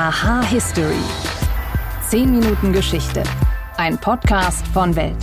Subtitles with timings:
[0.00, 0.94] Aha History.
[2.08, 3.24] 10 Minuten Geschichte.
[3.78, 5.16] Ein Podcast von Welt.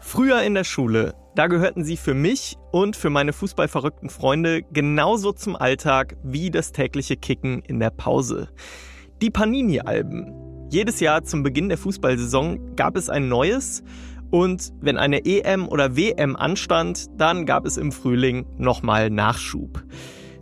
[0.00, 5.32] Früher in der Schule, da gehörten sie für mich und für meine fußballverrückten Freunde genauso
[5.32, 8.48] zum Alltag wie das tägliche Kicken in der Pause.
[9.20, 10.32] Die Panini-Alben.
[10.70, 13.82] Jedes Jahr zum Beginn der Fußballsaison gab es ein neues
[14.30, 19.84] und wenn eine EM oder WM anstand, dann gab es im Frühling nochmal Nachschub.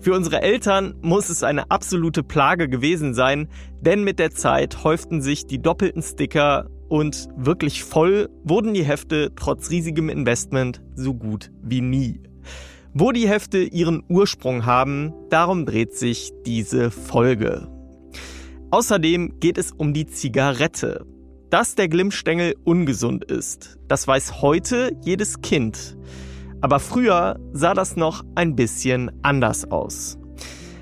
[0.06, 3.48] Für unsere Eltern muss es eine absolute Plage gewesen sein,
[3.80, 9.32] denn mit der Zeit häuften sich die doppelten Sticker und wirklich voll wurden die Hefte
[9.34, 12.20] trotz riesigem Investment so gut wie nie.
[12.94, 17.66] Wo die Hefte ihren Ursprung haben, darum dreht sich diese Folge.
[18.70, 21.04] Außerdem geht es um die Zigarette.
[21.50, 25.96] Dass der Glimmstängel ungesund ist, das weiß heute jedes Kind.
[26.66, 30.18] Aber früher sah das noch ein bisschen anders aus.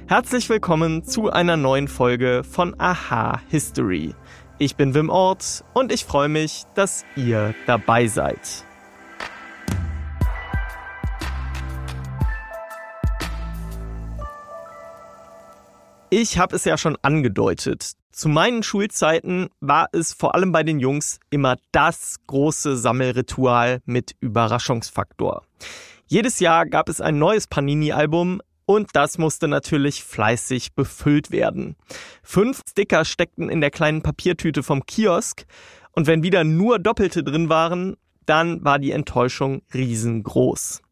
[0.09, 4.15] Herzlich willkommen zu einer neuen Folge von Aha History.
[4.57, 8.65] Ich bin Wim Ort und ich freue mich, dass ihr dabei seid.
[16.09, 17.93] Ich habe es ja schon angedeutet.
[18.15, 24.15] Zu meinen Schulzeiten war es vor allem bei den Jungs immer das große Sammelritual mit
[24.21, 25.43] Überraschungsfaktor.
[26.07, 31.75] Jedes Jahr gab es ein neues Panini-Album und das musste natürlich fleißig befüllt werden.
[32.23, 35.45] Fünf Sticker steckten in der kleinen Papiertüte vom Kiosk
[35.91, 40.83] und wenn wieder nur Doppelte drin waren, dann war die Enttäuschung riesengroß.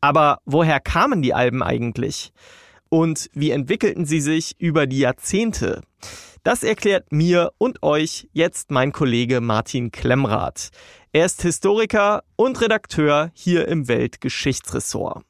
[0.00, 2.32] Aber woher kamen die Alben eigentlich?
[2.88, 5.82] Und wie entwickelten sie sich über die Jahrzehnte?
[6.46, 10.70] Das erklärt mir und euch jetzt mein Kollege Martin Klemmrath.
[11.10, 15.24] Er ist Historiker und Redakteur hier im Weltgeschichtsressort.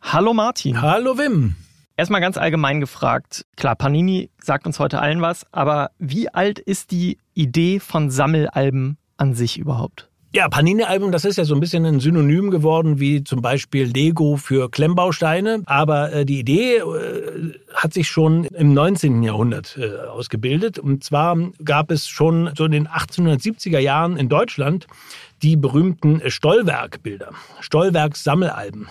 [0.00, 0.80] Hallo Martin.
[0.80, 1.56] Hallo Wim.
[1.98, 3.44] Erstmal ganz allgemein gefragt.
[3.58, 8.96] Klar, Panini sagt uns heute allen was, aber wie alt ist die Idee von Sammelalben
[9.18, 10.11] an sich überhaupt?
[10.34, 14.38] Ja, Panini-Album, das ist ja so ein bisschen ein Synonym geworden, wie zum Beispiel Lego
[14.38, 15.62] für Klemmbausteine.
[15.66, 19.22] Aber äh, die Idee äh, hat sich schon im 19.
[19.22, 20.78] Jahrhundert äh, ausgebildet.
[20.78, 24.86] Und zwar gab es schon so in den 1870er Jahren in Deutschland
[25.42, 28.88] die berühmten Stollwerk-Bilder, Stollwerk-Sammelalben.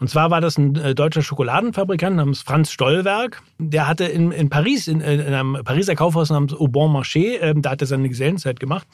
[0.00, 3.42] Und zwar war das ein äh, deutscher Schokoladenfabrikant namens Franz Stollwerk.
[3.58, 7.54] Der hatte in, in Paris, in, in einem Pariser Kaufhaus namens Au Bon Marché, äh,
[7.54, 8.86] da hat er seine Gesellenzeit gemacht.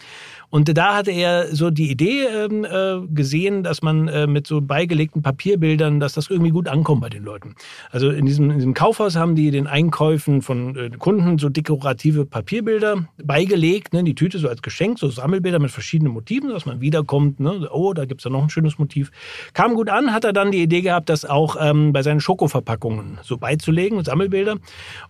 [0.51, 4.61] Und da hatte er so die Idee ähm, äh, gesehen, dass man äh, mit so
[4.61, 7.55] beigelegten Papierbildern, dass das irgendwie gut ankommt bei den Leuten.
[7.91, 12.27] Also in diesem, in diesem Kaufhaus haben die den Einkäufen von äh, Kunden so dekorative
[12.27, 16.81] Papierbilder beigelegt, ne, die Tüte so als Geschenk, so Sammelbilder mit verschiedenen Motiven, dass man
[16.81, 19.11] wiederkommt, ne, oh, da gibt's ja noch ein schönes Motiv.
[19.53, 23.19] Kam gut an, hat er dann die Idee gehabt, das auch ähm, bei seinen Schokoverpackungen
[23.23, 24.57] so beizulegen, Sammelbilder.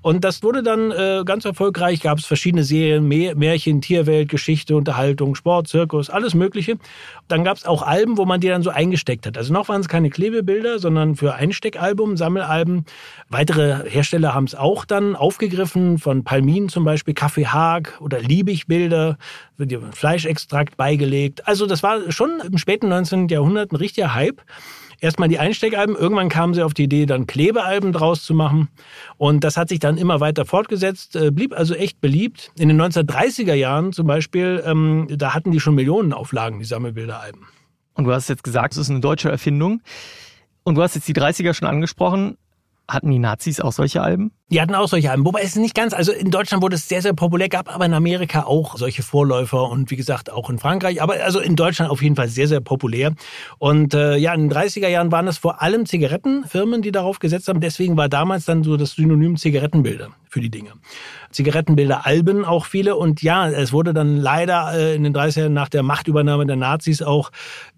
[0.03, 5.26] Und das wurde dann äh, ganz erfolgreich, gab es verschiedene Serien, Märchen, Tierwelt, Geschichte, Unterhaltung,
[5.27, 6.77] Unterhaltung, Sport, Zirkus, alles Mögliche.
[7.29, 9.37] Dann gab es auch Alben, wo man die dann so eingesteckt hat.
[9.37, 12.85] Also noch waren es keine Klebebilder, sondern für Einsteckalbum, Sammelalben.
[13.29, 19.19] Weitere Hersteller haben es auch dann aufgegriffen, von Palmin zum Beispiel, Kaffee Haag oder Liebig-Bilder,
[19.93, 21.47] Fleischextrakt beigelegt.
[21.47, 23.29] Also das war schon im späten 19.
[23.29, 24.41] Jahrhundert ein richtiger Hype
[25.01, 25.97] erstmal die Einsteckalben.
[25.97, 28.69] Irgendwann kamen sie auf die Idee, dann Klebealben draus zu machen.
[29.17, 32.51] Und das hat sich dann immer weiter fortgesetzt, äh, blieb also echt beliebt.
[32.59, 37.47] In den 1930er Jahren zum Beispiel, ähm, da hatten die schon Millionenauflagen, die Sammelbilderalben.
[37.95, 39.81] Und du hast jetzt gesagt, es ist eine deutsche Erfindung.
[40.65, 42.37] Und du hast jetzt die 30er schon angesprochen.
[42.89, 44.31] Hatten die Nazis auch solche Alben?
[44.51, 45.25] Die hatten auch solche Alben.
[45.25, 47.95] Wobei es nicht ganz, also in Deutschland wurde es sehr, sehr populär, gab aber in
[47.95, 52.01] Amerika auch solche Vorläufer und wie gesagt auch in Frankreich, aber also in Deutschland auf
[52.01, 53.15] jeden Fall sehr, sehr populär.
[53.59, 57.49] Und äh, ja, in den 30er Jahren waren es vor allem Zigarettenfirmen, die darauf gesetzt
[57.49, 57.61] haben.
[57.61, 60.73] Deswegen war damals dann so das Synonym Zigarettenbilder für die Dinge.
[61.31, 62.97] Zigarettenbilder, Alben auch viele.
[62.97, 66.57] Und ja, es wurde dann leider äh, in den 30er Jahren nach der Machtübernahme der
[66.57, 67.31] Nazis auch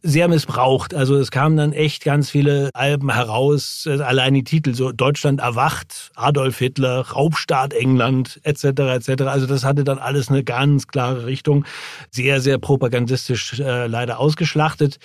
[0.03, 0.95] sehr missbraucht.
[0.95, 5.41] Also es kamen dann echt ganz viele Alben heraus, äh, allein die Titel, so Deutschland
[5.41, 8.65] erwacht, Adolf Hitler, Raubstaat England etc.
[8.65, 9.23] etc.
[9.25, 11.65] Also das hatte dann alles eine ganz klare Richtung,
[12.11, 14.99] sehr sehr propagandistisch äh, leider ausgeschlachtet,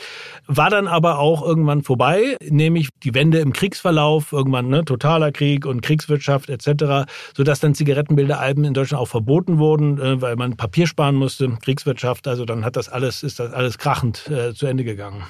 [0.48, 5.66] war dann aber auch irgendwann vorbei, nämlich die Wende im Kriegsverlauf, irgendwann ne, totaler Krieg
[5.66, 7.10] und Kriegswirtschaft etc.,
[7.44, 12.26] sodass dann Zigarettenbilderalben in Deutschland auch verboten wurden, äh, weil man Papier sparen musste, Kriegswirtschaft.
[12.26, 15.24] Also dann hat das alles ist das alles krachend äh, zu Ende gegangen.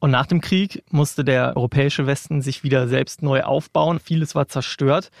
[0.00, 4.00] Und nach dem Krieg musste der europäische Westen sich wieder selbst neu aufbauen.
[4.00, 5.12] Vieles war zerstört.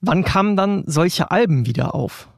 [0.00, 2.30] Wann kamen dann solche Alben wieder auf?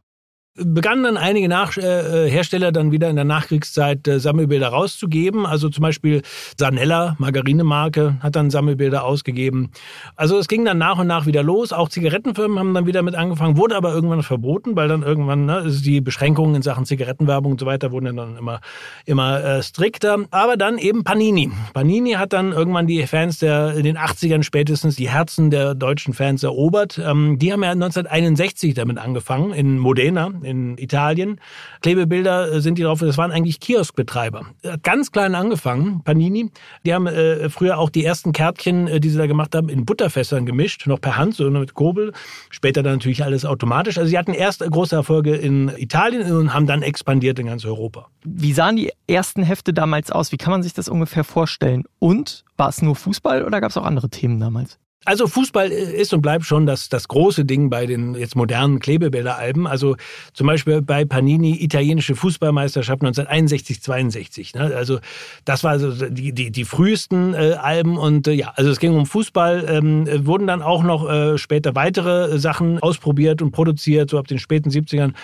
[0.55, 5.47] Begannen dann einige Nach äh, Hersteller dann wieder in der Nachkriegszeit äh, Sammelbilder rauszugeben.
[5.47, 6.23] Also zum Beispiel
[6.59, 9.71] Sanella, Margarinemarke, hat dann Sammelbilder ausgegeben.
[10.15, 11.73] Also es ging dann nach und nach wieder los.
[11.73, 15.55] Auch Zigarettenfirmen haben dann wieder mit angefangen, wurde aber irgendwann verboten, weil dann irgendwann ne,
[15.55, 18.61] also die Beschränkungen in Sachen Zigarettenwerbung und so weiter wurden dann immer,
[19.07, 20.19] immer äh, strikter.
[20.31, 21.51] Aber dann eben Panini.
[21.73, 26.13] Panini hat dann irgendwann die Fans der in den 80ern spätestens die Herzen der deutschen
[26.13, 27.01] Fans erobert.
[27.03, 31.41] Ähm, die haben ja 1961 damit angefangen in Modena in Italien.
[31.81, 34.47] Klebebilder äh, sind die drauf, das waren eigentlich Kioskbetreiber.
[34.83, 36.51] Ganz klein angefangen, Panini.
[36.85, 39.85] Die haben äh, früher auch die ersten Kärtchen, äh, die sie da gemacht haben, in
[39.85, 42.13] Butterfässern gemischt, noch per Hand, so mit Kurbel.
[42.51, 43.99] Später dann natürlich alles automatisch.
[43.99, 48.09] Also sie hatten erst große Erfolge in Italien und haben dann expandiert in ganz Europa.
[48.25, 50.33] Wie sahen die ersten Hefte damals aus?
[50.33, 51.85] Wie kann man sich das ungefähr vorstellen?
[51.99, 54.79] Und war es nur Fußball oder gab es auch andere Themen damals?
[55.05, 59.67] Also Fußball ist und bleibt schon das, das große Ding bei den jetzt modernen Klebebilderalben.
[59.67, 59.97] Also
[60.33, 64.55] zum Beispiel bei Panini italienische Fußballmeisterschaft 1961, 62.
[64.55, 64.73] Ne?
[64.77, 65.01] Also
[65.45, 68.95] das war also die, die, die frühesten äh, Alben und äh, ja, also es ging
[68.95, 69.65] um Fußball.
[69.69, 74.11] Ähm, wurden dann auch noch äh, später weitere Sachen ausprobiert und produziert.
[74.11, 75.15] So ab den späten 70ern,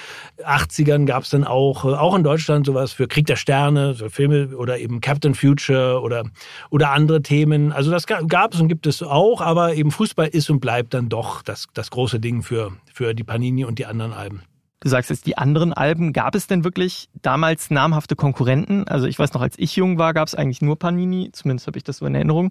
[0.44, 4.08] 80ern gab es dann auch, äh, auch in Deutschland sowas für Krieg der Sterne, so
[4.08, 6.24] Filme oder eben Captain Future oder,
[6.70, 7.70] oder andere Themen.
[7.70, 11.08] Also das gab es und gibt es auch, aber eben Fußball ist und bleibt dann
[11.08, 14.42] doch das, das große Ding für, für die Panini und die anderen Alben.
[14.80, 16.12] Du sagst jetzt die anderen Alben.
[16.12, 18.86] Gab es denn wirklich damals namhafte Konkurrenten?
[18.86, 21.30] Also ich weiß noch, als ich jung war, gab es eigentlich nur Panini.
[21.32, 22.50] Zumindest habe ich das so in Erinnerung.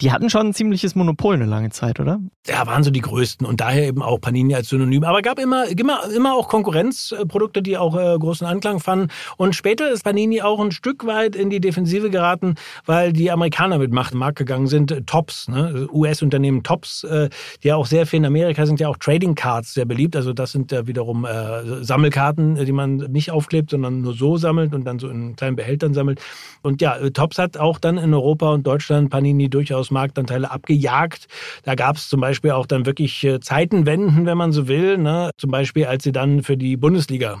[0.00, 2.20] Die hatten schon ein ziemliches Monopol eine lange Zeit, oder?
[2.46, 5.04] Ja, waren so die größten und daher eben auch Panini als Synonym.
[5.04, 9.08] Aber gab immer, immer, immer auch Konkurrenzprodukte, die auch äh, großen Anklang fanden.
[9.36, 12.54] Und später ist Panini auch ein Stück weit in die Defensive geraten,
[12.86, 15.06] weil die Amerikaner mit Macht Markt gegangen sind.
[15.06, 15.86] Tops, ne?
[15.92, 17.28] US-Unternehmen Tops, äh,
[17.62, 20.16] die ja auch sehr viel in Amerika sind ja auch Trading Cards sehr beliebt.
[20.16, 24.74] Also das sind ja wiederum äh, Sammelkarten, die man nicht aufklebt, sondern nur so sammelt
[24.74, 26.20] und dann so in kleinen Behältern sammelt.
[26.62, 31.28] Und ja, Tops hat auch dann in Europa und Deutschland Panini durchaus Marktanteile abgejagt.
[31.64, 34.98] Da gab es zum Beispiel auch dann wirklich äh, Zeitenwenden, wenn man so will.
[34.98, 35.30] Ne?
[35.38, 37.40] Zum Beispiel, als sie dann für die Bundesliga,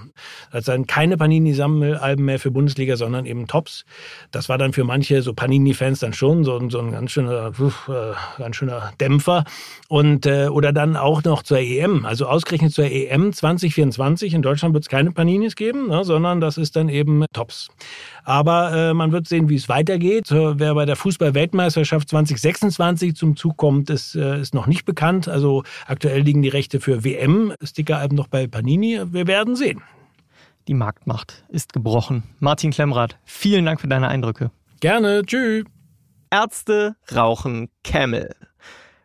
[0.50, 3.84] als dann keine Panini-Sammelalben mehr für Bundesliga, sondern eben Tops.
[4.30, 8.38] Das war dann für manche so Panini-Fans dann schon so, so ein ganz schöner, äh,
[8.38, 9.44] ganz schöner Dämpfer.
[9.88, 14.07] Und äh, oder dann auch noch zur EM, also ausgerechnet zur EM 2024.
[14.08, 17.68] In Deutschland wird es keine Paninis geben, ne, sondern das ist dann eben Tops.
[18.24, 20.30] Aber äh, man wird sehen, wie es weitergeht.
[20.30, 25.28] Wer bei der Fußball-Weltmeisterschaft 2026 zum Zug kommt, ist, äh, ist noch nicht bekannt.
[25.28, 29.00] Also aktuell liegen die Rechte für WM-Stickeralben noch bei Panini.
[29.12, 29.82] Wir werden sehen.
[30.68, 32.22] Die Marktmacht ist gebrochen.
[32.40, 34.50] Martin Klemmrath, vielen Dank für deine Eindrücke.
[34.80, 35.22] Gerne.
[35.24, 35.64] Tschüss.
[36.30, 38.34] Ärzte rauchen Camel.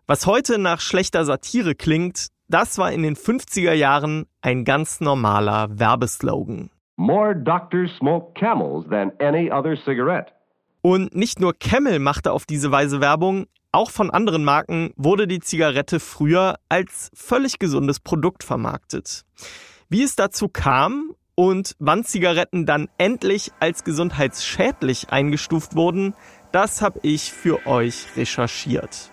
[0.05, 5.79] Was heute nach schlechter Satire klingt, das war in den 50er Jahren ein ganz normaler
[5.79, 6.69] Werbeslogan.
[6.95, 10.31] More doctors smoke camels than any other cigarette.
[10.81, 15.39] Und nicht nur Camel machte auf diese Weise Werbung, auch von anderen Marken wurde die
[15.39, 19.25] Zigarette früher als völlig gesundes Produkt vermarktet.
[19.89, 26.13] Wie es dazu kam und wann Zigaretten dann endlich als gesundheitsschädlich eingestuft wurden,
[26.51, 29.12] das habe ich für euch recherchiert.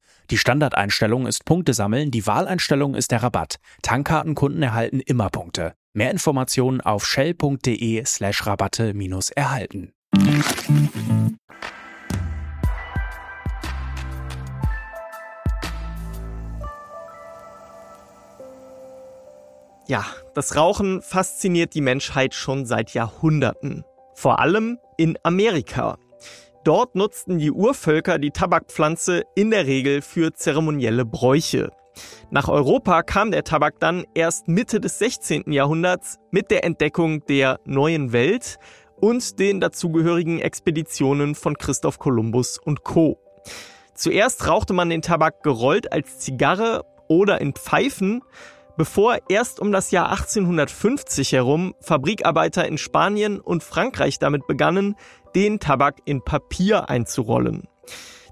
[0.31, 3.57] Die Standardeinstellung ist Punkte sammeln, die Wahleinstellung ist der Rabatt.
[3.81, 5.73] Tankkartenkunden erhalten immer Punkte.
[5.91, 9.91] Mehr Informationen auf shell.de slash Rabatte minus erhalten.
[19.85, 23.83] Ja, das Rauchen fasziniert die Menschheit schon seit Jahrhunderten.
[24.13, 25.97] Vor allem in Amerika.
[26.63, 31.71] Dort nutzten die Urvölker die Tabakpflanze in der Regel für zeremonielle Bräuche.
[32.29, 35.51] Nach Europa kam der Tabak dann erst Mitte des 16.
[35.51, 38.57] Jahrhunderts mit der Entdeckung der neuen Welt
[38.99, 43.19] und den dazugehörigen Expeditionen von Christoph Kolumbus und Co.
[43.95, 48.21] Zuerst rauchte man den Tabak gerollt als Zigarre oder in Pfeifen,
[48.77, 54.95] bevor erst um das Jahr 1850 herum Fabrikarbeiter in Spanien und Frankreich damit begannen,
[55.35, 57.67] den Tabak in Papier einzurollen.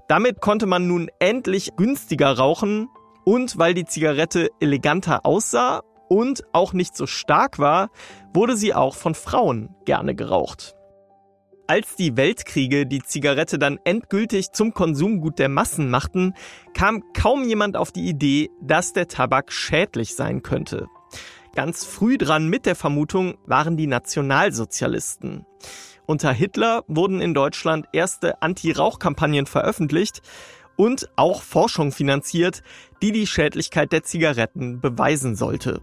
[0.08, 2.88] Damit konnte man nun endlich günstiger rauchen
[3.24, 7.90] und weil die Zigarette eleganter aussah und auch nicht so stark war,
[8.34, 10.74] wurde sie auch von Frauen gerne geraucht.
[11.70, 16.34] als die Weltkriege die Zigarette dann endgültig zum Konsumgut der Massen machten,
[16.74, 20.88] kam kaum jemand auf die Idee, dass der Tabak schädlich sein könnte.
[21.54, 25.46] Ganz früh dran mit der Vermutung waren die Nationalsozialisten.
[26.10, 30.22] Unter Hitler wurden in Deutschland erste Anti-Rauch-Kampagnen veröffentlicht
[30.74, 32.64] und auch Forschung finanziert,
[33.00, 35.80] die die Schädlichkeit der Zigaretten beweisen sollte.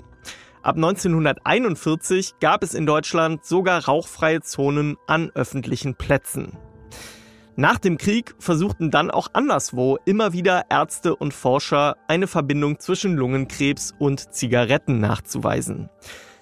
[0.64, 6.58] Ab 1941 gab es in Deutschland sogar rauchfreie Zonen an öffentlichen Plätzen.
[7.56, 13.16] Nach dem Krieg versuchten dann auch anderswo immer wieder Ärzte und Forscher eine Verbindung zwischen
[13.16, 15.90] Lungenkrebs und Zigaretten nachzuweisen.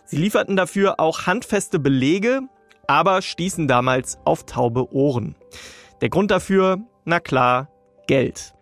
[0.05, 2.41] Sie lieferten dafür auch handfeste Belege,
[2.87, 5.35] aber stießen damals auf taube Ohren.
[6.01, 7.69] Der Grund dafür, na klar,
[8.07, 8.53] Geld.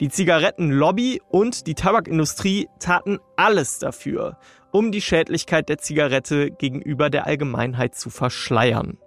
[0.00, 4.38] Die Zigarettenlobby und die Tabakindustrie taten alles dafür,
[4.72, 8.98] um die Schädlichkeit der Zigarette gegenüber der Allgemeinheit zu verschleiern.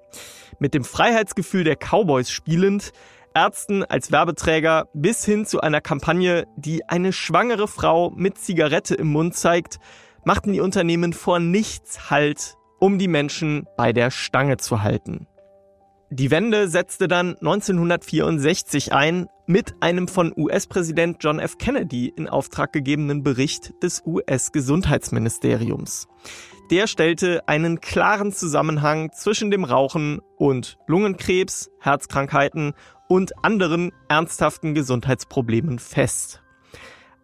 [0.60, 2.92] Mit dem Freiheitsgefühl der Cowboys spielend,
[3.34, 9.08] Ärzten als Werbeträger bis hin zu einer Kampagne, die eine schwangere Frau mit Zigarette im
[9.08, 9.80] Mund zeigt,
[10.24, 15.26] machten die Unternehmen vor nichts Halt, um die Menschen bei der Stange zu halten.
[16.10, 21.58] Die Wende setzte dann 1964 ein mit einem von US-Präsident John F.
[21.58, 26.10] Kennedy in Auftrag gegebenen Bericht des US-Gesundheitsministeriums.
[26.72, 32.74] Der stellte einen klaren Zusammenhang zwischen dem Rauchen und Lungenkrebs, Herzkrankheiten
[33.08, 36.43] und anderen ernsthaften Gesundheitsproblemen fest.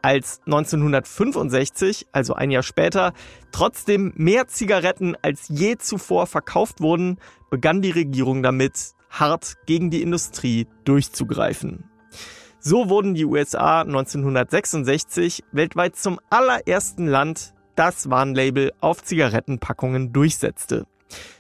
[0.02, 3.14] Als 1965, also ein Jahr später,
[3.52, 7.18] trotzdem mehr Zigaretten als je zuvor verkauft wurden,
[7.50, 11.90] begann die Regierung damit, hart gegen die Industrie durchzugreifen.
[12.62, 20.86] So wurden die USA 1966 weltweit zum allerersten Land, das Warnlabel auf Zigarettenpackungen durchsetzte.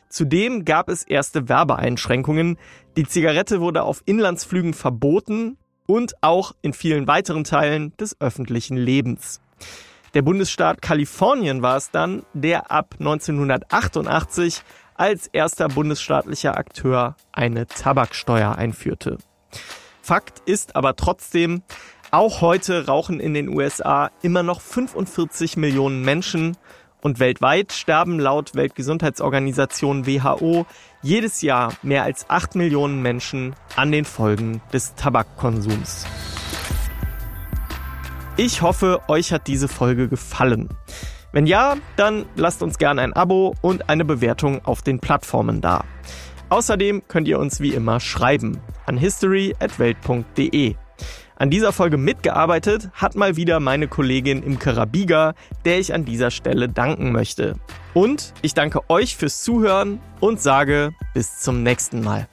[0.09, 2.57] Zudem gab es erste Werbeeinschränkungen.
[2.97, 5.57] Die Zigarette wurde auf Inlandsflügen verboten
[5.89, 9.41] und auch in vielen weiteren Teilen des öffentlichen Lebens.
[10.13, 14.61] Der Bundesstaat Kalifornien war es dann, der ab 1988
[14.93, 19.17] als erster bundesstaatlicher Akteur eine Tabaksteuer einführte.
[20.03, 21.63] Fakt ist aber trotzdem,
[22.11, 26.55] auch heute rauchen in den USA immer noch 45 Millionen Menschen
[27.01, 30.65] und weltweit sterben laut Weltgesundheitsorganisation WHO
[31.01, 36.05] jedes Jahr mehr als 8 Millionen Menschen an den Folgen des Tabakkonsums.
[38.37, 40.69] Ich hoffe, euch hat diese Folge gefallen.
[41.31, 45.83] Wenn ja, dann lasst uns gerne ein Abo und eine Bewertung auf den Plattformen da.
[46.49, 50.75] Außerdem könnt ihr uns wie immer schreiben an history@welt.de.
[51.41, 56.31] An dieser Folge mitgearbeitet hat mal wieder meine Kollegin im Karabiga, der ich an dieser
[56.31, 57.55] Stelle danken möchte.
[57.93, 62.27] Und ich danke euch fürs Zuhören und sage bis zum nächsten Mal.